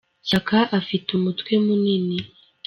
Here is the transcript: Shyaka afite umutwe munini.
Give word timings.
Shyaka 0.27 0.59
afite 0.79 1.09
umutwe 1.17 1.53
munini. 1.65 2.17